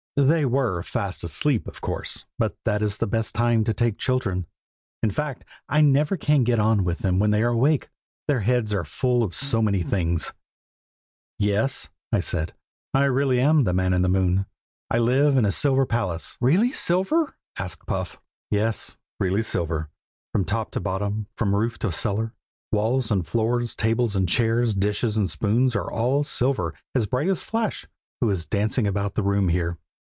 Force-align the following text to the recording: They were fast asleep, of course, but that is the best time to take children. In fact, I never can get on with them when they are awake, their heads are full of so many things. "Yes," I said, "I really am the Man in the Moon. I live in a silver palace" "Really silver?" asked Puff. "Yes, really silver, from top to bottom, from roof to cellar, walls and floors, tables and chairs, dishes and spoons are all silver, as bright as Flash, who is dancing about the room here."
They 0.17 0.43
were 0.43 0.83
fast 0.83 1.23
asleep, 1.23 1.69
of 1.69 1.79
course, 1.79 2.25
but 2.37 2.57
that 2.65 2.81
is 2.81 2.97
the 2.97 3.07
best 3.07 3.33
time 3.33 3.63
to 3.63 3.73
take 3.73 3.97
children. 3.97 4.45
In 5.01 5.09
fact, 5.09 5.45
I 5.69 5.79
never 5.79 6.17
can 6.17 6.43
get 6.43 6.59
on 6.59 6.83
with 6.83 6.97
them 6.97 7.17
when 7.17 7.31
they 7.31 7.41
are 7.43 7.53
awake, 7.53 7.87
their 8.27 8.41
heads 8.41 8.73
are 8.73 8.83
full 8.83 9.23
of 9.23 9.33
so 9.33 9.61
many 9.61 9.83
things. 9.83 10.33
"Yes," 11.39 11.87
I 12.11 12.19
said, 12.19 12.53
"I 12.93 13.05
really 13.05 13.39
am 13.39 13.63
the 13.63 13.71
Man 13.71 13.93
in 13.93 14.01
the 14.01 14.09
Moon. 14.09 14.47
I 14.89 14.97
live 14.97 15.37
in 15.37 15.45
a 15.45 15.51
silver 15.51 15.85
palace" 15.85 16.37
"Really 16.41 16.73
silver?" 16.73 17.37
asked 17.57 17.87
Puff. 17.87 18.19
"Yes, 18.49 18.97
really 19.17 19.41
silver, 19.41 19.87
from 20.33 20.43
top 20.43 20.71
to 20.71 20.81
bottom, 20.81 21.27
from 21.37 21.55
roof 21.55 21.79
to 21.79 21.91
cellar, 21.93 22.33
walls 22.73 23.11
and 23.11 23.25
floors, 23.25 23.77
tables 23.77 24.17
and 24.17 24.27
chairs, 24.27 24.75
dishes 24.75 25.15
and 25.15 25.29
spoons 25.29 25.73
are 25.73 25.89
all 25.89 26.25
silver, 26.25 26.73
as 26.93 27.05
bright 27.05 27.29
as 27.29 27.43
Flash, 27.43 27.87
who 28.19 28.29
is 28.29 28.45
dancing 28.45 28.85
about 28.85 29.13
the 29.15 29.23
room 29.23 29.47
here." 29.47 29.77